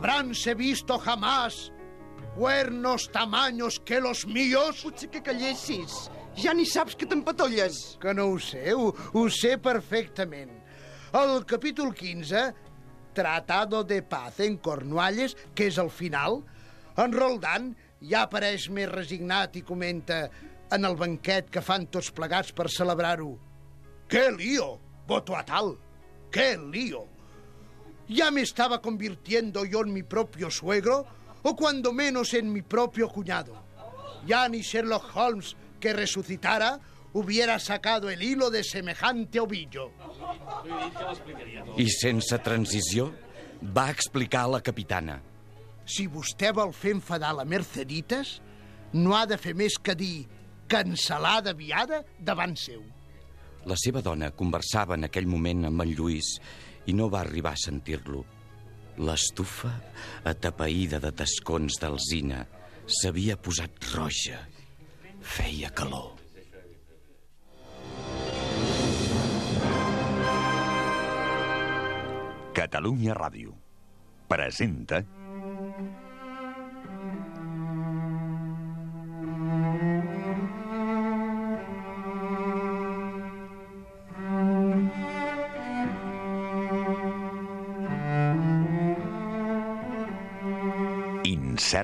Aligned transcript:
habránse 0.00 0.54
visto 0.54 0.98
jamás 0.98 1.70
cuernos 2.34 3.10
tamaños 3.12 3.78
que 3.80 4.00
los 4.00 4.26
míos? 4.26 4.80
Potser 4.82 5.10
que 5.10 5.20
callessis. 5.20 6.10
Ja 6.36 6.54
ni 6.54 6.64
saps 6.64 6.96
que 6.96 7.04
t'empatolles. 7.04 7.98
Que 8.00 8.14
no 8.14 8.30
ho 8.32 8.38
sé, 8.40 8.72
ho, 8.72 8.94
ho 9.12 9.28
sé 9.28 9.58
perfectament. 9.58 10.54
El 11.12 11.44
capítol 11.44 11.92
15, 11.92 12.54
Tratado 13.12 13.84
de 13.84 14.00
Paz 14.02 14.40
en 14.40 14.56
Cornualles, 14.56 15.36
que 15.54 15.68
és 15.68 15.76
el 15.76 15.90
final, 15.90 16.40
en 16.96 17.12
Roldán 17.12 17.74
ja 18.00 18.24
apareix 18.24 18.70
més 18.72 18.88
resignat 18.88 19.58
i 19.60 19.66
comenta 19.66 20.30
en 20.72 20.86
el 20.86 20.96
banquet 20.96 21.50
que 21.52 21.60
fan 21.60 21.90
tots 21.92 22.08
plegats 22.14 22.54
per 22.56 22.70
celebrar-ho. 22.72 23.34
¡Qué 24.08 24.30
lío! 24.32 24.78
Voto 25.06 25.36
a 25.36 25.44
tal. 25.44 25.74
¡Qué 26.30 26.56
lío! 26.56 27.04
Ya 28.10 28.32
me 28.32 28.40
estaba 28.40 28.82
convirtiendo 28.82 29.64
yo 29.64 29.82
en 29.82 29.92
mi 29.92 30.02
propio 30.02 30.50
suegro, 30.50 31.06
o 31.44 31.54
cuando 31.54 31.92
menos 31.92 32.34
en 32.34 32.52
mi 32.52 32.60
propio 32.60 33.08
cuñado. 33.08 33.54
Ya 34.26 34.48
ni 34.48 34.62
Sherlock 34.62 35.14
Holmes, 35.14 35.56
que 35.78 35.92
resucitara, 35.92 36.80
hubiera 37.12 37.60
sacado 37.60 38.10
el 38.10 38.20
hilo 38.20 38.50
de 38.50 38.64
semejante 38.64 39.38
ovillo. 39.38 39.92
I 41.76 41.86
sense 41.88 42.36
transició 42.42 43.12
va 43.62 43.90
explicar 43.90 44.44
a 44.44 44.56
la 44.56 44.60
capitana. 44.60 45.20
Si 45.86 46.08
vostè 46.10 46.50
vol 46.50 46.74
fer 46.74 46.96
enfadar 46.98 47.30
la 47.38 47.44
Merceditas, 47.46 48.40
no 48.92 49.14
ha 49.14 49.22
de 49.26 49.38
fer 49.38 49.54
més 49.54 49.78
que 49.78 49.94
dir 49.94 50.26
cancel·lada 50.66 51.54
viada 51.54 52.02
davant 52.18 52.58
seu. 52.58 52.82
La 53.70 53.78
seva 53.78 54.02
dona 54.02 54.32
conversava 54.34 54.96
en 54.98 55.06
aquell 55.06 55.30
moment 55.30 55.68
amb 55.68 55.86
en 55.86 55.94
Lluís 55.94 56.34
i 56.86 56.94
no 56.96 57.08
va 57.12 57.20
arribar 57.24 57.52
a 57.56 57.60
sentir-lo. 57.60 58.24
L'estufa, 59.00 59.72
atapeïda 60.28 61.00
de 61.00 61.12
tascons 61.16 61.78
d'alzina, 61.80 62.44
s'havia 62.86 63.36
posat 63.36 63.92
roja. 63.94 64.40
Feia 65.20 65.70
calor. 65.76 66.16
Catalunya 72.56 73.14
Ràdio 73.16 73.54
presenta 74.28 75.04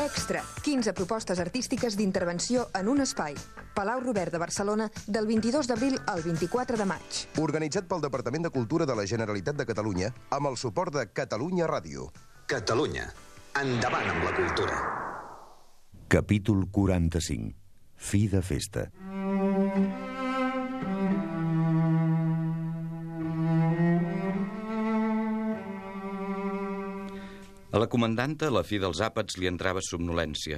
Extra, 0.00 0.42
15 0.64 0.94
propostes 0.94 1.38
artístiques 1.38 1.96
d'intervenció 1.96 2.70
en 2.72 2.88
un 2.88 3.02
espai. 3.04 3.34
Palau 3.76 4.00
Robert 4.00 4.32
de 4.32 4.38
Barcelona, 4.40 4.86
del 5.06 5.26
22 5.28 5.68
d'abril 5.68 5.98
al 6.08 6.22
24 6.24 6.78
de 6.80 6.86
maig. 6.88 7.18
Organitzat 7.42 7.84
pel 7.90 8.00
Departament 8.00 8.48
de 8.48 8.52
Cultura 8.54 8.86
de 8.88 8.96
la 8.96 9.04
Generalitat 9.04 9.60
de 9.60 9.66
Catalunya 9.68 10.08
amb 10.32 10.48
el 10.48 10.56
suport 10.56 10.96
de 10.96 11.04
Catalunya 11.12 11.68
Ràdio. 11.68 12.08
Catalunya. 12.48 13.10
Endavant 13.60 14.08
amb 14.14 14.24
la 14.24 14.32
cultura. 14.40 14.80
Capítol 16.08 16.64
45. 16.72 17.52
Fi 18.00 18.26
de 18.32 18.40
festa. 18.40 18.88
A 27.70 27.78
la 27.78 27.86
comandanta, 27.86 28.48
a 28.48 28.50
la 28.50 28.64
fi 28.66 28.80
dels 28.82 28.98
àpats, 28.98 29.36
li 29.38 29.46
entrava 29.46 29.78
somnolència. 29.86 30.56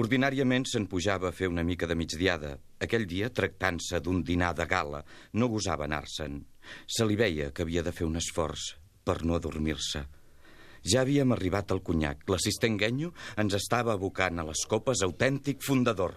Ordinàriament 0.00 0.64
se'n 0.64 0.86
pujava 0.88 1.28
a 1.28 1.36
fer 1.36 1.50
una 1.52 1.60
mica 1.62 1.84
de 1.84 1.92
migdiada. 1.92 2.54
Aquell 2.80 3.04
dia, 3.04 3.28
tractant-se 3.28 4.00
d'un 4.00 4.22
dinar 4.24 4.54
de 4.56 4.64
gala, 4.70 5.02
no 5.36 5.50
gosava 5.52 5.84
anar-se'n. 5.84 6.38
Se 6.88 7.04
li 7.04 7.18
veia 7.20 7.50
que 7.52 7.66
havia 7.66 7.82
de 7.84 7.92
fer 7.92 8.08
un 8.08 8.16
esforç 8.16 8.70
per 9.04 9.18
no 9.28 9.36
adormir-se. 9.36 10.06
Ja 10.88 11.02
havíem 11.04 11.36
arribat 11.36 11.76
al 11.76 11.82
conyac. 11.84 12.24
L'assistent 12.32 12.80
Guenyo 12.80 13.12
ens 13.44 13.58
estava 13.60 13.92
abocant 13.92 14.40
a 14.40 14.48
les 14.48 14.64
copes 14.68 15.04
autèntic 15.04 15.60
fundador. 15.68 16.16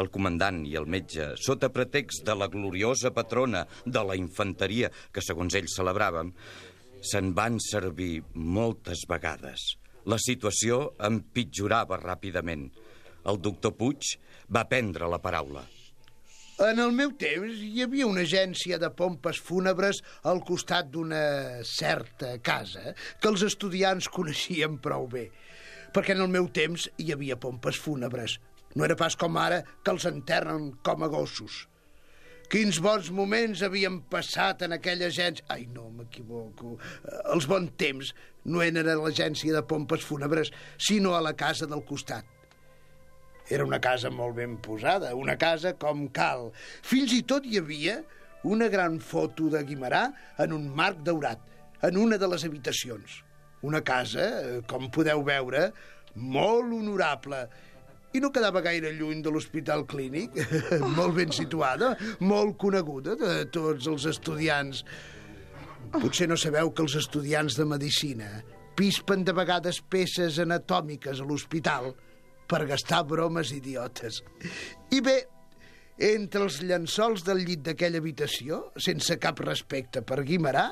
El 0.00 0.08
comandant 0.08 0.62
i 0.64 0.72
el 0.80 0.88
metge, 0.88 1.34
sota 1.36 1.68
pretext 1.68 2.24
de 2.24 2.32
la 2.32 2.48
gloriosa 2.48 3.12
patrona 3.12 3.66
de 3.84 4.08
la 4.08 4.16
infanteria 4.16 4.88
que, 5.12 5.20
segons 5.20 5.52
ells, 5.60 5.76
celebràvem, 5.76 6.32
se'n 7.12 7.32
van 7.36 7.60
servir 7.60 8.22
moltes 8.32 9.04
vegades. 9.10 9.81
La 10.10 10.18
situació 10.18 10.92
empitjorava 11.06 12.00
ràpidament. 12.00 12.66
El 13.30 13.38
doctor 13.38 13.76
Puig 13.78 14.16
va 14.50 14.64
prendre 14.66 15.06
la 15.10 15.20
paraula. 15.22 15.62
En 16.62 16.78
el 16.82 16.92
meu 16.94 17.14
temps 17.18 17.60
hi 17.64 17.84
havia 17.84 18.06
una 18.06 18.24
agència 18.26 18.78
de 18.82 18.90
pompes 18.98 19.38
fúnebres 19.40 20.02
al 20.28 20.42
costat 20.46 20.90
d'una 20.92 21.22
certa 21.66 22.34
casa 22.44 22.92
que 23.20 23.30
els 23.30 23.42
estudiants 23.46 24.10
coneixien 24.12 24.76
prou 24.82 25.08
bé. 25.10 25.28
Perquè 25.94 26.16
en 26.16 26.22
el 26.26 26.30
meu 26.34 26.48
temps 26.50 26.88
hi 26.98 27.10
havia 27.14 27.38
pompes 27.40 27.78
fúnebres. 27.78 28.38
No 28.74 28.84
era 28.84 28.98
pas 28.98 29.16
com 29.16 29.38
ara 29.38 29.62
que 29.82 29.94
els 29.94 30.06
enterren 30.10 30.72
com 30.82 31.02
a 31.02 31.10
gossos. 31.12 31.66
Quins 32.52 32.76
bons 32.84 33.06
moments 33.16 33.62
havien 33.64 33.94
passat 34.12 34.66
en 34.66 34.74
aquella 34.76 35.06
agència... 35.08 35.46
Ai, 35.54 35.62
no, 35.72 35.86
m'equivoco. 35.96 36.74
Els 37.32 37.46
bons 37.48 37.72
temps 37.80 38.10
no 38.44 38.60
eren 38.60 38.90
a 38.92 38.96
l'agència 39.00 39.54
de 39.56 39.62
pompes 39.64 40.04
fúnebres, 40.04 40.50
sinó 40.76 41.14
a 41.16 41.22
la 41.24 41.32
casa 41.32 41.68
del 41.70 41.80
costat. 41.88 42.28
Era 43.48 43.64
una 43.64 43.80
casa 43.80 44.12
molt 44.12 44.36
ben 44.36 44.58
posada, 44.60 45.14
una 45.16 45.38
casa 45.40 45.72
com 45.80 46.04
cal. 46.12 46.50
Fins 46.84 47.16
i 47.16 47.22
tot 47.24 47.48
hi 47.48 47.56
havia 47.62 48.02
una 48.44 48.68
gran 48.68 49.00
foto 49.00 49.48
de 49.48 49.64
Guimarà 49.64 50.04
en 50.44 50.52
un 50.52 50.68
marc 50.76 51.00
daurat, 51.08 51.40
en 51.80 51.96
una 52.04 52.20
de 52.20 52.28
les 52.34 52.44
habitacions. 52.44 53.22
Una 53.64 53.80
casa, 53.80 54.28
eh, 54.28 54.60
com 54.68 54.90
podeu 54.92 55.24
veure, 55.24 55.70
molt 56.14 56.68
honorable, 56.68 57.46
i 58.12 58.20
no 58.20 58.30
quedava 58.32 58.62
gaire 58.64 58.92
lluny 58.96 59.22
de 59.24 59.32
l'hospital 59.32 59.86
clínic, 59.88 60.36
molt 60.98 61.16
ben 61.16 61.32
situada, 61.32 61.94
molt 62.20 62.58
coneguda 62.60 63.16
de 63.18 63.34
tots 63.52 63.88
els 63.90 64.06
estudiants. 64.12 64.84
Potser 65.92 66.28
no 66.30 66.38
sabeu 66.40 66.72
que 66.72 66.84
els 66.84 66.96
estudiants 67.00 67.56
de 67.58 67.66
medicina 67.68 68.30
pispen 68.76 69.24
de 69.24 69.34
vegades 69.36 69.82
peces 69.92 70.38
anatòmiques 70.40 71.20
a 71.20 71.26
l'hospital 71.28 71.92
per 72.48 72.64
gastar 72.68 73.02
bromes 73.08 73.52
idiotes. 73.52 74.22
I 74.92 75.00
bé, 75.04 75.18
entre 76.02 76.46
els 76.46 76.60
llençols 76.64 77.24
del 77.26 77.44
llit 77.46 77.64
d'aquella 77.66 78.00
habitació, 78.00 78.62
sense 78.80 79.18
cap 79.20 79.40
respecte 79.44 80.02
per 80.04 80.22
Guimarà, 80.28 80.70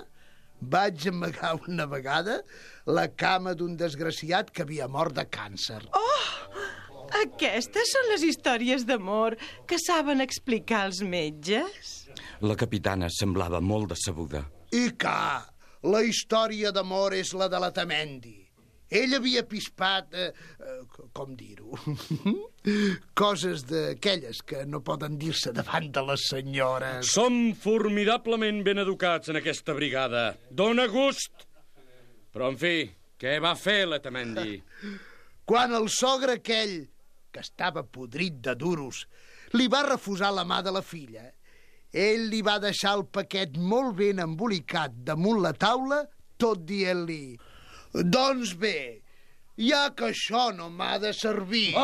vaig 0.61 1.07
amagar 1.09 1.55
una 1.69 1.87
vegada 1.89 2.41
la 2.87 3.07
cama 3.09 3.55
d'un 3.57 3.77
desgraciat 3.81 4.53
que 4.53 4.65
havia 4.67 4.89
mort 4.89 5.17
de 5.17 5.25
càncer. 5.29 5.81
Oh! 5.97 6.70
Aquestes 7.19 7.91
són 7.95 8.11
les 8.13 8.25
històries 8.27 8.85
d'amor 8.87 9.37
que 9.69 9.79
saben 9.83 10.23
explicar 10.23 10.85
els 10.89 11.03
metges? 11.03 12.11
La 12.47 12.57
capitana 12.59 13.11
semblava 13.13 13.61
molt 13.61 13.91
decebuda. 13.95 14.45
I 14.71 14.93
que 15.01 15.17
la 15.91 16.05
història 16.07 16.71
d'amor 16.73 17.17
és 17.19 17.35
la 17.35 17.49
de 17.51 17.61
la 17.61 17.73
Tamendi. 17.75 18.37
Ell 18.91 19.15
havia 19.15 19.45
pispat, 19.47 20.15
eh, 20.19 20.33
eh, 20.59 20.79
com 21.15 21.37
dir-ho, 21.39 21.79
coses 23.23 23.63
d'aquelles 23.69 24.41
que 24.43 24.65
no 24.67 24.81
poden 24.83 25.15
dir-se 25.19 25.53
davant 25.55 25.87
de 25.95 26.03
les 26.09 26.25
senyores. 26.33 27.13
Som 27.15 27.53
formidablement 27.55 28.65
ben 28.67 28.83
educats 28.83 29.31
en 29.31 29.39
aquesta 29.39 29.77
brigada. 29.79 30.33
Dóna 30.51 30.89
gust! 30.91 31.47
Però, 32.35 32.51
en 32.51 32.59
fi, 32.59 32.75
què 33.19 33.39
va 33.43 33.55
fer 33.59 33.85
la 33.91 34.01
Tamendi? 34.03 34.59
Quan 35.47 35.75
el 35.75 35.87
sogre 35.91 36.41
aquell, 36.41 36.81
que 37.31 37.43
estava 37.45 37.83
podrit 37.83 38.41
de 38.45 38.55
duros, 38.59 39.05
li 39.55 39.69
va 39.71 39.85
refusar 39.89 40.33
la 40.35 40.47
mà 40.47 40.61
de 40.63 40.75
la 40.75 40.83
filla, 40.83 41.29
ell 41.91 42.29
li 42.31 42.43
va 42.47 42.61
deixar 42.63 42.97
el 42.99 43.07
paquet 43.11 43.57
molt 43.59 43.97
ben 43.99 44.23
embolicat 44.23 45.01
damunt 45.07 45.41
la 45.43 45.55
taula, 45.55 46.05
tot 46.39 46.63
dient-li 46.67 47.39
doncs 47.93 48.55
bé, 48.55 49.03
ja 49.59 49.91
que 49.97 50.11
això 50.13 50.51
no 50.55 50.69
m'ha 50.71 50.99
de 51.03 51.13
servir... 51.17 51.75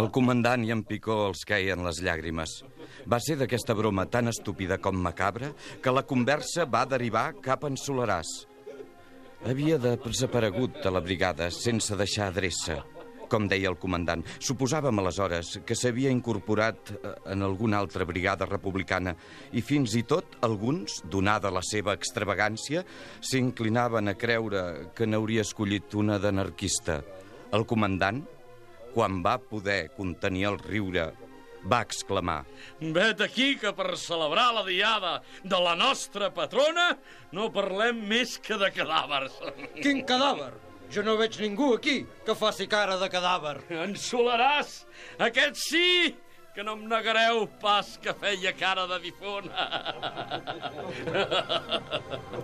El 0.00 0.08
comandant 0.14 0.64
i 0.64 0.72
en 0.72 0.82
Picó 0.86 1.26
els 1.28 1.44
queien 1.44 1.84
les 1.84 2.00
llàgrimes. 2.00 2.60
Va 3.10 3.18
ser 3.20 3.36
d'aquesta 3.40 3.74
broma 3.76 4.06
tan 4.08 4.32
estúpida 4.32 4.78
com 4.80 4.96
macabra 4.96 5.52
que 5.82 5.92
la 5.92 6.06
conversa 6.06 6.64
va 6.64 6.86
derivar 6.88 7.34
cap 7.44 7.66
en 7.68 7.76
Solaràs. 7.76 8.49
Havia 9.40 9.78
desaparegut 9.80 10.82
de 10.84 10.90
la 10.92 11.00
brigada 11.00 11.46
sense 11.54 11.96
deixar 11.96 12.26
adreça 12.28 12.82
com 13.30 13.46
deia 13.48 13.70
el 13.70 13.78
comandant. 13.78 14.24
Suposàvem 14.42 14.98
aleshores 15.00 15.60
que 15.66 15.76
s'havia 15.78 16.10
incorporat 16.12 16.90
eh, 16.92 17.12
en 17.32 17.46
alguna 17.46 17.78
altra 17.78 18.04
brigada 18.04 18.48
republicana 18.48 19.14
i 19.54 19.62
fins 19.62 19.94
i 19.94 20.02
tot 20.02 20.36
alguns, 20.42 20.98
donada 21.06 21.52
la 21.54 21.62
seva 21.62 21.94
extravagància, 21.94 22.82
s'inclinaven 23.22 24.10
a 24.10 24.16
creure 24.18 24.64
que 24.96 25.06
n'hauria 25.06 25.46
escollit 25.46 25.94
una 25.94 26.18
d'anarquista. 26.18 27.00
El 27.54 27.66
comandant, 27.70 28.24
quan 28.92 29.22
va 29.22 29.38
poder 29.38 29.92
contenir 29.96 30.48
el 30.50 30.58
riure, 30.58 31.12
va 31.64 31.82
exclamar. 31.84 32.44
Vet 32.80 33.20
aquí 33.24 33.54
que 33.60 33.72
per 33.76 33.96
celebrar 34.00 34.50
la 34.56 34.64
diada 34.66 35.20
de 35.42 35.60
la 35.60 35.74
nostra 35.76 36.30
patrona 36.34 36.94
no 37.36 37.50
parlem 37.52 38.00
més 38.08 38.38
que 38.40 38.58
de 38.60 38.70
cadàvers. 38.74 39.36
Quin 39.82 40.04
cadàver? 40.08 40.52
Jo 40.90 41.04
no 41.06 41.14
veig 41.20 41.36
ningú 41.38 41.74
aquí 41.76 42.00
que 42.26 42.34
faci 42.34 42.66
cara 42.70 42.96
de 42.98 43.08
cadàver. 43.12 43.60
Ensolaràs! 43.84 44.80
Aquest 45.22 45.60
sí 45.60 46.16
que 46.54 46.64
no 46.66 46.74
em 46.74 46.88
negareu 46.90 47.44
pas 47.62 47.92
que 48.02 48.14
feia 48.18 48.50
cara 48.58 48.86
de 48.90 48.98
difunt. 49.04 49.46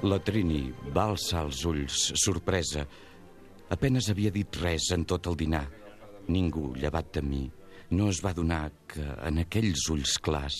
La 0.06 0.19
Trini 0.22 0.62
va 0.94 1.08
alçar 1.10 1.42
els 1.48 1.64
ulls, 1.66 2.12
sorpresa. 2.22 2.86
Apenes 3.74 4.06
havia 4.12 4.30
dit 4.30 4.60
res 4.62 4.92
en 4.94 5.04
tot 5.10 5.26
el 5.26 5.34
dinar. 5.40 5.64
Ningú, 6.30 6.70
llevat 6.78 7.10
de 7.19 7.22
mi, 7.22 7.44
no 7.90 8.08
es 8.10 8.22
va 8.24 8.34
donar 8.34 8.70
que 8.90 9.04
en 9.28 9.42
aquells 9.42 9.86
ulls 9.92 10.16
clars 10.22 10.56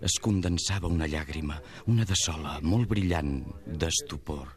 es 0.00 0.16
condensava 0.22 0.88
una 0.88 1.08
llàgrima, 1.10 1.58
una 1.92 2.06
de 2.08 2.16
sola, 2.16 2.58
molt 2.62 2.88
brillant, 2.88 3.42
d'estupor. 3.66 4.56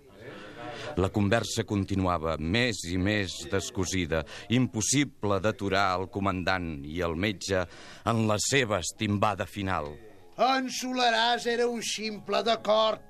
La 1.00 1.10
conversa 1.10 1.64
continuava 1.66 2.36
més 2.38 2.84
i 2.92 2.98
més 3.02 3.44
descosida. 3.52 4.24
Impossible 4.54 5.40
d'aturar 5.42 5.88
el 6.00 6.10
comandant 6.14 6.84
i 6.86 7.02
el 7.06 7.16
metge 7.16 7.64
en 8.10 8.26
la 8.30 8.38
seva 8.42 8.82
estimbada 8.84 9.48
final. 9.50 9.94
En 10.38 10.70
Solaràs 10.74 11.48
era 11.50 11.68
un 11.70 11.82
ximple 11.86 12.42
d'acord, 12.46 13.02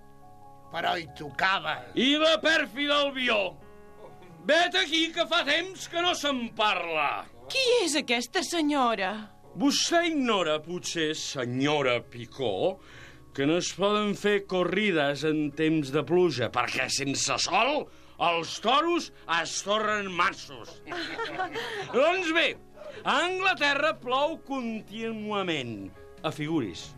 però 0.74 0.95
hi 1.00 1.07
tocava. 1.18 1.80
I 1.95 2.15
la 2.19 2.38
pèrfida 2.44 3.01
Albió? 3.06 3.62
Vet 4.44 4.75
aquí 4.75 5.06
que 5.16 5.24
fa 5.30 5.44
temps 5.48 5.88
que 5.88 6.01
no 6.04 6.12
se'n 6.19 6.50
parla. 6.57 7.24
Qui 7.48 7.63
és 7.84 7.95
aquesta 7.95 8.42
senyora? 8.44 9.13
Vostè 9.56 10.01
ignora, 10.10 10.57
potser, 10.66 11.13
senyora 11.16 12.00
Picó, 12.01 12.80
que 13.34 13.48
no 13.48 13.60
es 13.62 13.69
poden 13.78 14.12
fer 14.19 14.42
corrides 14.50 15.24
en 15.30 15.45
temps 15.56 15.94
de 15.94 16.04
pluja, 16.04 16.50
perquè 16.51 16.90
sense 16.92 17.38
sol 17.45 17.86
els 18.24 18.57
toros 18.63 19.12
es 19.40 19.54
tornen 19.63 20.12
massos. 20.12 20.75
doncs 21.96 22.34
bé, 22.36 22.50
a 23.04 23.16
Anglaterra 23.30 23.94
plou 24.01 24.38
contínuament. 24.50 25.88
Afiguris, 26.28 26.89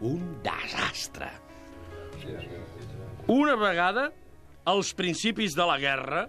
un 0.00 0.38
desastre. 0.46 1.32
Una 3.34 3.58
vegada, 3.58 4.08
als 4.64 4.94
principis 4.96 5.58
de 5.58 5.66
la 5.68 5.76
guerra, 5.82 6.26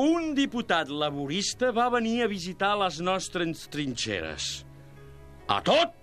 un 0.00 0.32
diputat 0.34 0.88
laborista 0.90 1.70
va 1.74 1.86
venir 1.92 2.22
a 2.24 2.30
visitar 2.30 2.74
les 2.80 2.98
nostres 2.98 3.68
trinxeres. 3.70 4.64
A 5.46 5.60
tot 5.62 5.94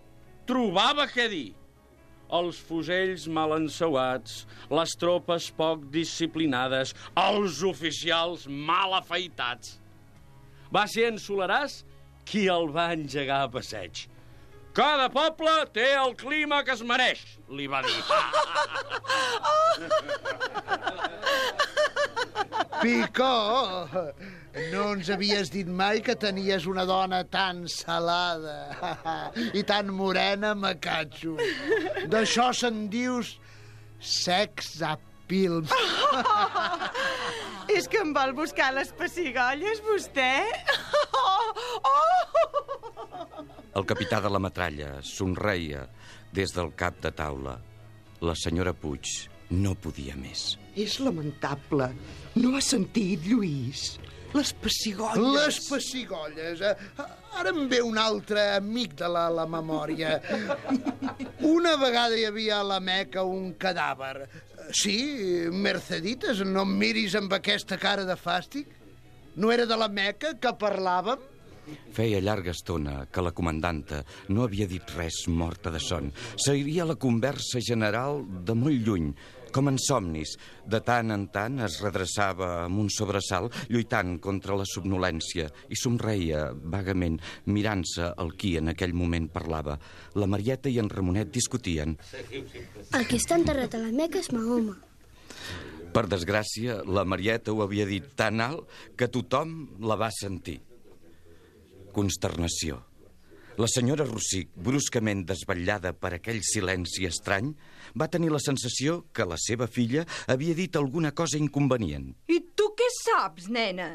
trobava 0.47 1.07
què 1.11 1.27
dir 1.31 1.49
els 2.31 2.59
fusells 2.63 3.25
mal 3.27 3.57
enseuats, 3.57 4.45
les 4.71 4.95
tropes 4.95 5.49
poc 5.57 5.83
disciplinades, 5.91 6.93
els 7.19 7.59
oficials 7.67 8.47
mal 8.47 8.95
afeitats. 9.01 9.75
Va 10.71 10.85
ser 10.87 11.09
en 11.11 11.19
Solaràs 11.19 11.81
qui 12.23 12.45
el 12.47 12.69
va 12.71 12.93
engegar 12.95 13.41
a 13.43 13.51
passeig. 13.51 14.05
Cada 14.71 15.09
poble 15.11 15.51
té 15.75 15.89
el 15.99 16.13
clima 16.15 16.61
que 16.63 16.71
es 16.71 16.81
mereix, 16.87 17.19
li 17.51 17.67
va 17.67 17.81
dir. 17.83 17.91
Picó, 22.81 23.35
no 24.71 24.85
ens 24.93 25.11
havies 25.11 25.51
dit 25.51 25.67
mai 25.67 25.99
que 26.05 26.15
tenies 26.15 26.65
una 26.71 26.85
dona 26.87 27.21
tan 27.27 27.65
salada 27.69 28.57
i 29.51 29.63
tan 29.67 29.91
morena, 29.93 30.55
macatxo. 30.55 31.35
D'això 32.07 32.49
se'n 32.55 32.87
dius 32.93 33.35
sex 33.99 34.79
appeal. 34.87 35.61
És 37.75 37.91
que 37.91 37.99
em 38.01 38.15
vol 38.15 38.33
buscar 38.39 38.71
les 38.75 38.95
pessigolles, 38.95 39.83
vostè? 39.83 40.31
El 43.71 43.85
capità 43.87 44.19
de 44.19 44.29
la 44.31 44.39
metralla 44.43 44.97
somreia 45.05 45.85
des 46.35 46.51
del 46.51 46.73
cap 46.75 46.97
de 47.03 47.11
taula. 47.15 47.53
La 48.21 48.33
senyora 48.35 48.73
Puig 48.75 49.07
no 49.55 49.71
podia 49.79 50.15
més. 50.19 50.57
És 50.75 50.97
lamentable. 50.99 51.87
No 52.35 52.51
has 52.57 52.71
sentit, 52.73 53.23
Lluís? 53.27 53.93
Les 54.35 54.51
pessigolles. 54.63 55.31
Les 55.35 55.57
pessigolles. 55.67 56.61
Eh? 56.63 57.07
Ara 57.39 57.51
em 57.51 57.65
ve 57.71 57.81
un 57.83 57.97
altre 57.99 58.43
amic 58.57 58.95
de 58.99 59.07
la, 59.11 59.25
la 59.31 59.47
memòria. 59.47 60.17
Una 61.47 61.77
vegada 61.79 62.19
hi 62.19 62.27
havia 62.27 62.59
a 62.59 62.67
la 62.67 62.79
Meca 62.83 63.23
un 63.27 63.53
cadàver. 63.59 64.27
Sí, 64.75 64.99
Mercedites, 65.51 66.43
no 66.47 66.67
em 66.67 66.77
miris 66.79 67.15
amb 67.19 67.33
aquesta 67.39 67.79
cara 67.79 68.07
de 68.07 68.19
fàstic. 68.19 68.71
No 69.35 69.51
era 69.51 69.65
de 69.67 69.79
la 69.79 69.87
Meca 69.91 70.35
que 70.39 70.55
parlàvem? 70.59 71.30
Feia 71.91 72.21
llarga 72.23 72.53
estona 72.55 73.05
que 73.11 73.23
la 73.23 73.33
comandanta 73.35 74.01
no 74.29 74.45
havia 74.45 74.67
dit 74.69 74.95
res 74.95 75.25
morta 75.27 75.71
de 75.73 75.81
son. 75.83 76.09
Seguiria 76.39 76.87
la 76.87 76.95
conversa 76.95 77.61
general 77.63 78.23
de 78.47 78.55
molt 78.57 78.87
lluny, 78.87 79.11
com 79.51 79.67
en 79.69 79.77
somnis. 79.81 80.33
De 80.65 80.79
tant 80.85 81.11
en 81.13 81.27
tant 81.33 81.59
es 81.65 81.79
redreçava 81.83 82.51
amb 82.63 82.81
un 82.85 82.89
sobresalt, 82.93 83.55
lluitant 83.69 84.15
contra 84.23 84.55
la 84.57 84.67
somnolència, 84.67 85.49
i 85.69 85.79
somreia 85.79 86.47
vagament, 86.55 87.19
mirant-se 87.51 88.13
el 88.23 88.33
qui 88.39 88.55
en 88.59 88.71
aquell 88.71 88.95
moment 88.97 89.27
parlava. 89.33 89.77
La 90.15 90.29
Marieta 90.31 90.71
i 90.71 90.79
en 90.81 90.89
Ramonet 90.89 91.31
discutien. 91.35 91.97
El 92.31 93.05
que 93.07 93.19
està 93.19 93.37
enterrat 93.39 93.75
a 93.75 93.83
la 93.83 93.91
Meca 93.95 94.23
és 94.23 94.31
Mahoma. 94.33 94.79
Per 95.91 96.07
desgràcia, 96.07 96.81
la 96.87 97.03
Marieta 97.03 97.51
ho 97.51 97.65
havia 97.65 97.85
dit 97.89 98.13
tan 98.15 98.39
alt 98.39 98.63
que 98.95 99.11
tothom 99.11 99.57
la 99.83 99.99
va 99.99 100.07
sentir. 100.15 100.61
Consternació. 101.91 102.79
La 103.59 103.67
senyora 103.67 104.05
Rossic, 104.07 104.49
bruscament 104.55 105.25
desvetllada 105.27 105.91
per 105.93 106.13
aquell 106.15 106.39
silenci 106.45 107.03
estrany, 107.05 107.51
va 107.99 108.07
tenir 108.07 108.31
la 108.31 108.39
sensació 108.39 109.01
que 109.13 109.27
la 109.27 109.37
seva 109.37 109.67
filla 109.67 110.05
havia 110.31 110.55
dit 110.55 110.77
alguna 110.79 111.11
cosa 111.11 111.37
inconvenient. 111.37 112.13
I 112.31 112.39
tu 112.55 112.71
què 112.79 112.87
saps, 113.01 113.49
nena? 113.51 113.91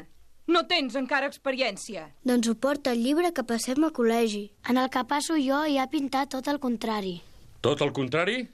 No 0.47 0.61
tens 0.69 0.95
encara 0.95 1.27
experiència. 1.27 2.05
Doncs 2.23 2.47
ho 2.47 2.55
porta 2.55 2.93
el 2.95 3.01
llibre 3.03 3.33
que 3.35 3.43
passem 3.43 3.83
a 3.83 3.91
col·legi. 3.91 4.45
En 4.69 4.77
el 4.79 4.87
que 4.93 5.03
passo 5.09 5.35
jo 5.41 5.65
hi 5.67 5.75
ha 5.81 5.89
pintat 5.91 6.31
tot 6.37 6.47
el 6.47 6.61
contrari. 6.63 7.17
Tot 7.59 7.81
el 7.83 7.91
contrari? 7.91 8.45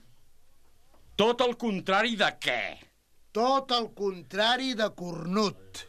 Tot 1.20 1.44
el 1.46 1.54
contrari 1.62 2.16
de 2.18 2.32
què? 2.42 2.62
Tot 3.34 3.70
el 3.76 3.92
contrari 3.94 4.74
de 4.78 4.90
cornut. 4.98 5.84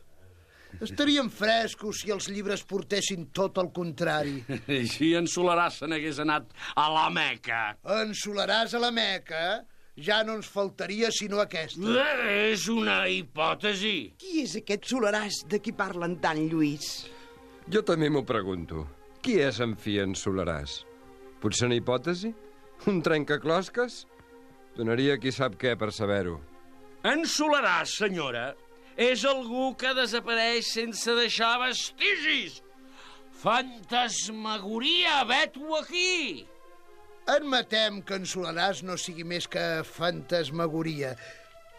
Estarien 0.82 1.30
frescos 1.30 2.00
si 2.02 2.10
els 2.10 2.26
llibres 2.32 2.64
portessin 2.64 3.28
tot 3.32 3.58
el 3.62 3.70
contrari. 3.72 4.40
Així 4.80 5.12
en 5.14 5.26
Solaràs 5.30 5.78
se 5.82 5.86
n'hagués 5.86 6.18
anat 6.24 6.50
a 6.74 6.88
la 6.92 7.06
Meca. 7.10 7.76
En 8.00 8.14
Solaràs 8.14 8.74
a 8.74 8.82
la 8.82 8.90
Meca? 8.90 9.44
ja 9.94 10.24
no 10.26 10.34
ens 10.34 10.48
faltaria 10.50 11.06
sinó 11.14 11.38
aquesta. 11.38 11.78
Eh, 11.78 12.50
És 12.50 12.64
una 12.68 13.04
hipòtesi. 13.06 14.14
Qui 14.18 14.40
és 14.42 14.56
aquest 14.58 14.88
solaràs 14.90 15.44
de 15.46 15.60
qui 15.62 15.70
parlen 15.70 16.16
tant, 16.18 16.40
Lluís? 16.50 17.06
Jo 17.70 17.84
també 17.86 18.08
m'ho 18.10 18.24
pregunto. 18.26 18.88
Qui 19.22 19.38
és 19.40 19.60
en 19.62 19.76
fi 19.78 20.00
en 20.02 20.16
Solaràs? 20.18 20.80
Potser 21.40 21.68
una 21.70 21.78
hipòtesi? 21.78 22.32
Un 22.90 22.98
trencaclosques? 23.06 24.00
Donaria 24.74 25.14
qui 25.22 25.30
sap 25.30 25.54
què 25.62 25.76
per 25.78 25.92
saber-ho. 25.94 26.40
Ensolaràs, 27.06 27.94
senyora, 28.00 28.48
és 28.96 29.24
algú 29.26 29.72
que 29.78 29.94
desapareix 29.94 30.70
sense 30.76 31.14
deixar 31.18 31.58
vestigis. 31.62 32.60
Fantasmagoria, 33.44 35.22
vet-ho 35.28 35.76
aquí. 35.80 36.46
Admetem 37.26 38.02
que 38.04 38.18
en 38.20 38.26
Solaràs 38.28 38.82
no 38.84 38.98
sigui 39.00 39.24
més 39.24 39.48
que 39.48 39.82
fantasmagoria, 39.88 41.14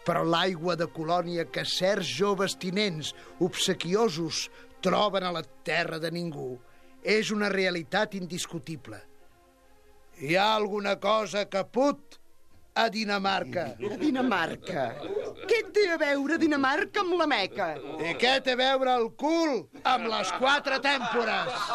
però 0.06 0.22
l'aigua 0.26 0.76
de 0.78 0.86
colònia 0.90 1.46
que 1.50 1.64
certs 1.66 2.08
joves 2.18 2.56
tinents, 2.58 3.12
obsequiosos, 3.42 4.46
troben 4.82 5.24
a 5.26 5.32
la 5.34 5.42
terra 5.66 5.98
de 6.02 6.10
ningú 6.14 6.56
és 7.02 7.30
una 7.34 7.48
realitat 7.50 8.14
indiscutible. 8.18 8.98
Hi 10.18 10.36
ha 10.36 10.46
alguna 10.56 10.96
cosa 10.98 11.44
que 11.50 11.62
put 11.64 12.18
a 12.74 12.88
Dinamarca. 12.90 13.74
A 13.78 13.98
Dinamarca? 14.00 14.86
Què 15.44 15.58
té 15.74 15.84
a 15.92 15.98
veure 16.00 16.38
Dinamarca 16.40 17.02
amb 17.02 17.16
la 17.20 17.26
Meca? 17.28 17.68
I 18.00 18.14
què 18.20 18.32
té 18.44 18.54
a 18.56 18.58
veure 18.60 18.94
el 18.96 19.10
cul 19.20 19.58
amb 19.84 20.08
les 20.08 20.32
quatre 20.40 20.78
tèmpores? 20.82 21.68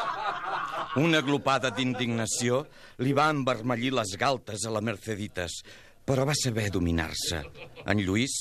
Una 1.02 1.22
glopada 1.22 1.70
d'indignació 1.76 2.64
li 3.06 3.14
va 3.14 3.30
envermellir 3.32 3.94
les 3.96 4.16
galtes 4.20 4.66
a 4.66 4.74
la 4.74 4.82
Merceditas, 4.82 5.62
però 6.06 6.26
va 6.28 6.36
saber 6.38 6.70
dominar-se. 6.74 7.44
En 7.86 8.02
Lluís 8.02 8.34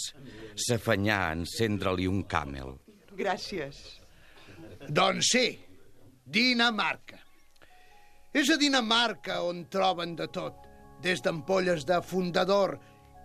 s'afanyà 0.66 1.20
a 1.26 1.34
encendre-li 1.36 2.08
un 2.10 2.24
càmel. 2.24 2.74
Gràcies. 3.20 3.78
Doncs 4.88 5.34
sí, 5.34 5.46
Dinamarca. 6.24 7.20
És 8.32 8.48
a 8.50 8.56
Dinamarca 8.56 9.40
on 9.44 9.66
troben 9.70 10.16
de 10.16 10.28
tot, 10.32 10.66
des 11.02 11.20
d'ampolles 11.24 11.84
de 11.88 11.98
fundador 12.04 12.76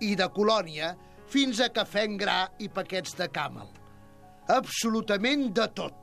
i 0.04 0.16
de 0.20 0.28
colònia 0.36 0.96
fins 1.32 1.60
a 1.62 1.70
cafè 1.74 2.06
en 2.08 2.18
gra 2.20 2.40
i 2.62 2.70
paquets 2.70 3.16
de 3.18 3.28
càmel. 3.34 3.70
Absolutament 4.54 5.50
de 5.58 5.68
tot. 5.78 6.02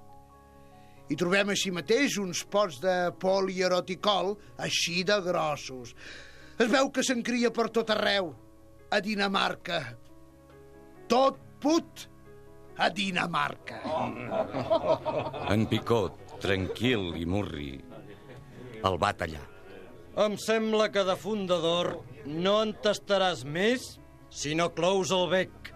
Hi 1.11 1.17
trobem 1.19 1.53
així 1.53 1.71
mateix 1.75 2.17
uns 2.23 2.43
pots 2.49 2.79
de 2.83 2.95
polieroticol 3.21 4.33
així 4.65 5.03
de 5.07 5.19
grossos. 5.25 5.93
Es 6.59 6.71
veu 6.73 6.91
que 6.95 7.05
se'n 7.07 7.23
cria 7.27 7.51
per 7.55 7.69
tot 7.75 7.91
arreu, 7.93 8.33
a 8.91 9.01
Dinamarca. 9.01 9.81
Tot 11.11 11.39
put 11.61 12.07
a 12.79 12.89
Dinamarca. 12.91 13.81
En 15.53 15.67
Picot, 15.69 16.37
tranquil 16.43 17.13
i 17.21 17.27
murri, 17.29 17.73
el 18.83 18.99
va 19.01 19.13
tallar. 19.13 19.45
Em 20.23 20.37
sembla 20.41 20.91
que 20.93 21.05
de 21.09 21.17
fundador 21.17 21.95
no 22.27 22.59
en 22.65 22.73
tastaràs 22.85 23.47
més 23.49 23.95
si 24.33 24.57
no 24.57 24.71
clous 24.73 25.13
el 25.13 25.29
bec. 25.31 25.71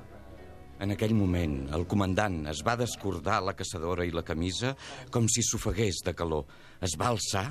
En 0.81 0.93
aquell 0.93 1.15
moment, 1.17 1.55
el 1.77 1.87
comandant 1.89 2.43
es 2.51 2.63
va 2.65 2.77
descordar 2.77 3.39
la 3.45 3.55
caçadora 3.57 4.05
i 4.05 4.13
la 4.13 4.25
camisa 4.25 4.75
com 5.13 5.29
si 5.29 5.45
s'ofegués 5.45 6.03
de 6.05 6.13
calor. 6.17 6.45
Es 6.85 6.97
va 7.01 7.11
alçar, 7.13 7.47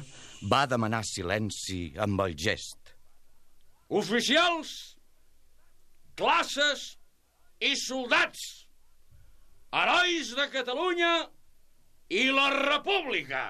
va 0.51 0.65
demanar 0.69 1.03
silenci 1.05 1.95
amb 2.01 2.21
el 2.25 2.35
gest. 2.38 2.93
Oficials, 3.89 4.97
classes 6.17 6.85
i 7.62 7.74
soldats, 7.77 8.43
herois 9.74 10.33
de 10.38 10.50
Catalunya 10.53 11.13
i 12.13 12.27
la 12.33 12.50
República. 12.53 13.47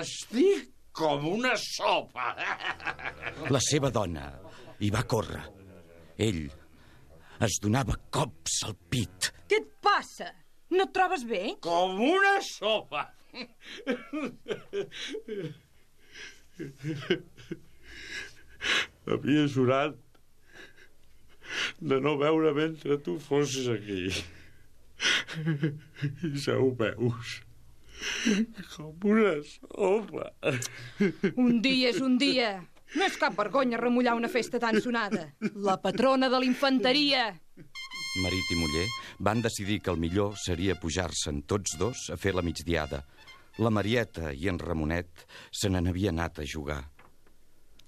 Estic 0.00 0.72
com 0.92 1.24
una 1.30 1.54
sopa. 1.60 2.34
La 3.48 3.60
seva 3.64 3.92
dona 3.94 4.28
hi 4.84 4.92
va 4.92 5.04
córrer. 5.08 5.46
Ell 6.18 6.48
es 7.46 7.60
donava 7.62 7.94
cops 8.10 8.64
al 8.66 8.74
pit. 8.90 9.28
Què 9.46 9.60
et 9.62 9.68
passa? 9.84 10.32
No 10.74 10.82
et 10.84 10.92
trobes 10.96 11.22
bé? 11.28 11.42
Com 11.64 12.00
una 12.02 12.34
sopa. 12.44 13.04
Havia 19.08 19.44
jurat 19.54 19.94
de 21.78 22.00
no 22.02 22.16
veure 22.20 22.50
mentre 22.56 22.98
tu 23.04 23.14
fossis 23.22 23.68
aquí. 23.72 24.10
I 26.26 26.32
ja 26.42 26.58
ho 26.58 26.72
veus. 26.82 27.38
Com 28.74 28.92
una 29.14 29.36
sopa. 29.46 30.32
Un 31.36 31.62
dia 31.62 31.94
és 31.94 32.02
un 32.02 32.18
dia. 32.18 32.50
No 32.96 33.04
és 33.04 33.16
cap 33.20 33.36
vergonya 33.36 33.80
remullar 33.80 34.14
una 34.16 34.30
festa 34.32 34.60
tan 34.62 34.80
sonada. 34.80 35.26
La 35.68 35.76
patrona 35.82 36.30
de 36.32 36.40
l'infanteria. 36.40 37.26
Marit 38.22 38.52
i 38.54 38.56
muller 38.56 38.86
van 39.20 39.42
decidir 39.44 39.80
que 39.84 39.92
el 39.92 40.00
millor 40.00 40.38
seria 40.40 40.78
pujar-se'n 40.80 41.42
tots 41.50 41.76
dos 41.78 42.06
a 42.14 42.16
fer 42.16 42.32
la 42.34 42.44
migdiada. 42.46 43.02
La 43.58 43.70
Marieta 43.74 44.32
i 44.32 44.48
en 44.48 44.60
Ramonet 44.62 45.26
se 45.50 45.68
n'han 45.68 45.90
havia 45.90 46.14
anat 46.14 46.40
a 46.40 46.46
jugar. 46.46 46.80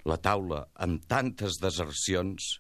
La 0.05 0.19
taula, 0.19 0.65
amb 0.75 1.05
tantes 1.09 1.61
desercions, 1.63 2.59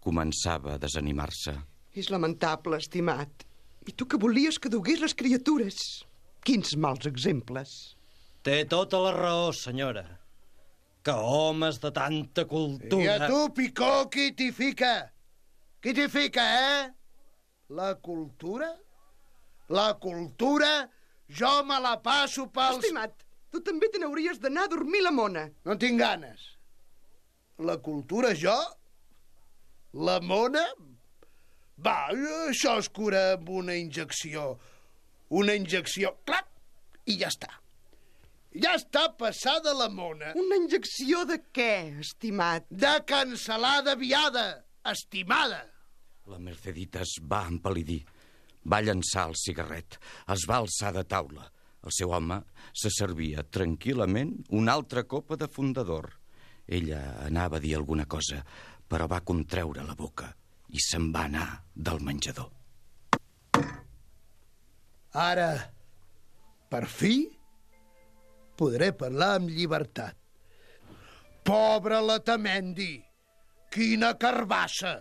començava 0.00 0.74
a 0.74 0.80
desanimar-se. 0.80 1.54
És 1.92 2.08
lamentable, 2.10 2.78
estimat. 2.80 3.44
I 3.86 3.92
tu 3.92 4.06
que 4.06 4.20
volies 4.20 4.58
que 4.62 4.70
dugués 4.72 5.02
les 5.02 5.14
criatures? 5.18 5.76
Quins 6.46 6.76
mals 6.78 7.06
exemples. 7.10 7.96
Té 8.42 8.62
tota 8.70 8.98
la 9.02 9.12
raó, 9.14 9.52
senyora. 9.52 10.21
Que 11.02 11.10
homes 11.10 11.80
de 11.82 11.90
tanta 11.90 12.44
cultura... 12.46 13.02
I 13.02 13.08
a 13.10 13.26
tu, 13.26 13.48
Picó, 13.56 14.06
qui 14.12 14.30
t'hi 14.38 14.52
fica? 14.54 15.10
Qui 15.82 15.94
t'hi 15.96 16.06
fica, 16.08 16.44
eh? 16.58 16.90
La 17.74 17.94
cultura? 17.98 18.68
La 19.74 19.88
cultura? 19.98 20.70
Jo 21.26 21.50
me 21.66 21.80
la 21.82 21.96
passo 22.04 22.46
pels... 22.54 22.84
Estimat, 22.84 23.24
tu 23.50 23.62
també 23.66 23.88
te 23.90 23.98
n'hauries 23.98 24.38
d'anar 24.42 24.68
a 24.68 24.72
dormir 24.76 25.02
la 25.02 25.10
mona. 25.16 25.48
No 25.66 25.74
tinc 25.80 25.98
ganes. 25.98 26.44
La 27.58 27.78
cultura, 27.82 28.30
jo? 28.38 28.54
La 30.06 30.20
mona? 30.22 30.62
Va, 31.82 31.96
això 32.46 32.76
es 32.78 32.90
cura 32.92 33.32
amb 33.32 33.50
una 33.50 33.74
injecció. 33.74 34.52
Una 35.34 35.56
injecció, 35.58 36.14
clac, 36.28 36.46
i 37.10 37.18
ja 37.18 37.32
està. 37.32 37.50
Ja 38.52 38.74
està 38.76 39.06
passada 39.16 39.72
la 39.72 39.88
mona. 39.88 40.34
Una 40.36 40.58
injecció 40.60 41.22
de 41.28 41.38
què, 41.56 42.00
estimat? 42.02 42.66
De 42.68 42.92
cancel·lada 43.08 43.94
viada, 43.96 44.44
estimada. 44.92 45.62
La 46.28 46.38
Mercedita 46.38 47.00
es 47.00 47.16
va 47.24 47.46
empal·lidir. 47.48 48.02
Va 48.68 48.82
llançar 48.84 49.24
el 49.30 49.38
cigarret, 49.40 49.96
es 50.30 50.44
va 50.48 50.60
alçar 50.60 50.92
de 50.94 51.02
taula. 51.08 51.48
El 51.82 51.94
seu 51.96 52.12
home 52.14 52.38
se 52.76 52.92
servia 52.94 53.42
tranquil·lament 53.42 54.36
una 54.54 54.76
altra 54.76 55.02
copa 55.08 55.38
de 55.40 55.48
fundador. 55.50 56.12
Ella 56.68 57.00
anava 57.24 57.58
a 57.58 57.62
dir 57.64 57.74
alguna 57.74 58.06
cosa, 58.06 58.44
però 58.86 59.08
va 59.10 59.24
contreure 59.26 59.82
la 59.82 59.96
boca 59.98 60.28
i 60.72 60.80
se'n 60.80 61.08
va 61.12 61.24
anar 61.26 61.46
del 61.74 62.04
menjador. 62.04 62.52
Ara, 65.12 65.48
per 66.70 66.86
fi, 66.88 67.16
podré 68.62 68.92
parlar 68.94 69.36
amb 69.40 69.50
llibertat. 69.50 70.14
Pobre 71.42 71.98
la 72.06 72.20
Tamendi! 72.22 72.94
Quina 73.72 74.12
carbassa! 74.20 75.00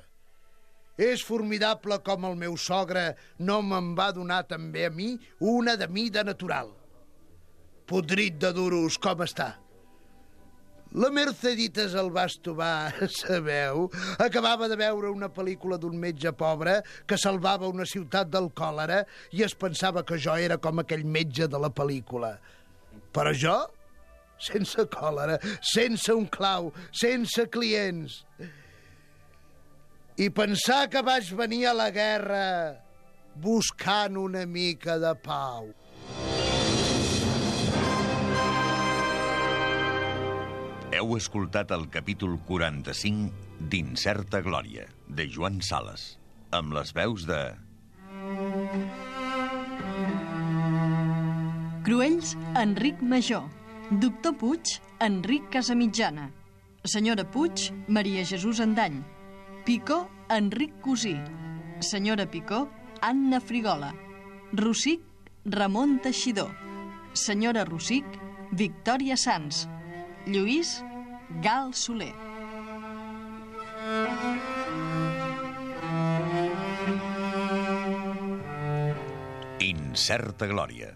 És 1.02 1.24
formidable 1.26 1.98
com 2.06 2.26
el 2.30 2.38
meu 2.40 2.58
sogre 2.60 3.12
no 3.40 3.62
me'n 3.66 3.94
va 3.98 4.12
donar 4.16 4.44
també 4.50 4.86
a 4.88 4.94
mi 4.94 5.14
una 5.54 5.76
de 5.78 5.88
mida 5.88 6.24
natural. 6.26 6.72
Podrit 7.90 8.38
de 8.42 8.52
duros 8.56 8.98
com 9.02 9.22
està. 9.26 9.52
La 10.92 11.08
Merceditas 11.16 11.94
el 11.96 12.10
va 12.12 12.26
estovar, 12.28 12.92
sabeu? 13.22 13.86
Acabava 14.20 14.68
de 14.68 14.78
veure 14.80 15.14
una 15.14 15.30
pel·lícula 15.32 15.78
d'un 15.80 15.96
metge 16.00 16.34
pobre 16.36 16.82
que 17.08 17.20
salvava 17.22 17.70
una 17.72 17.88
ciutat 17.88 18.34
del 18.34 18.50
còlera 18.58 19.06
i 19.32 19.46
es 19.48 19.56
pensava 19.56 20.04
que 20.04 20.20
jo 20.20 20.36
era 20.36 20.60
com 20.60 20.84
aquell 20.84 21.06
metge 21.08 21.48
de 21.48 21.62
la 21.62 21.72
pel·lícula. 21.72 22.36
Però 23.12 23.34
jo, 23.36 23.58
sense 24.42 24.86
còlera, 24.92 25.38
sense 25.62 26.14
un 26.16 26.28
clau, 26.32 26.72
sense 26.96 27.48
clients. 27.52 28.22
I 30.22 30.30
pensar 30.36 30.86
que 30.92 31.04
vaig 31.04 31.32
venir 31.36 31.66
a 31.70 31.76
la 31.76 31.90
guerra 31.92 32.46
buscant 33.36 34.18
una 34.20 34.46
mica 34.46 34.98
de 35.00 35.14
pau. 35.24 35.72
Heu 40.92 41.16
escoltat 41.16 41.72
el 41.72 41.88
capítol 41.90 42.36
45 42.48 43.68
d'Incerta 43.72 44.42
Glòria, 44.44 44.86
de 45.08 45.26
Joan 45.32 45.62
Sales, 45.64 46.16
amb 46.52 46.76
les 46.76 46.92
veus 46.96 47.28
de... 47.30 47.42
Cruells, 51.92 52.38
Enric 52.56 53.02
Major. 53.02 53.44
Doctor 53.90 54.32
Puig, 54.38 54.80
Enric 55.02 55.50
Casamitjana. 55.52 56.30
Senyora 56.86 57.26
Puig, 57.30 57.74
Maria 57.90 58.24
Jesús 58.24 58.62
Andany. 58.62 59.04
Picó, 59.66 60.08
Enric 60.30 60.80
Cosí. 60.80 61.18
Senyora 61.82 62.32
Picó, 62.32 62.70
Anna 63.02 63.42
Frigola. 63.42 63.94
Rossic, 64.54 65.02
Ramon 65.44 66.00
Teixidor. 66.00 66.56
Senyora 67.12 67.66
Rossic, 67.66 68.06
Victòria 68.54 69.18
Sans. 69.18 69.68
Lluís, 70.26 70.82
Gal 71.44 71.74
Soler. 71.74 72.16
Incerta 79.60 80.48
Glòria, 80.48 80.96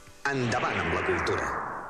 Endavant 0.29 0.77
amb 0.83 0.93
la 0.93 1.01
cultura. 1.07 1.80